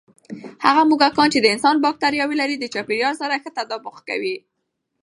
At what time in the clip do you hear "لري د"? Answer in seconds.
2.41-2.65